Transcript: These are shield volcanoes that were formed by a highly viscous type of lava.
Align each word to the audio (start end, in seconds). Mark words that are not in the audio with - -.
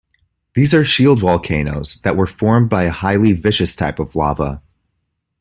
These 0.55 0.73
are 0.73 0.83
shield 0.83 1.19
volcanoes 1.19 2.01
that 2.03 2.17
were 2.17 2.25
formed 2.25 2.71
by 2.71 2.85
a 2.85 2.89
highly 2.91 3.33
viscous 3.33 3.75
type 3.75 3.99
of 3.99 4.15
lava. 4.15 4.63